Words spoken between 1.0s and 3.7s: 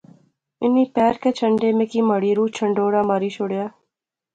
کہہ جھنڈے میں کی مہاڑے روح کی چھنڈوڑا ماری شوڑیا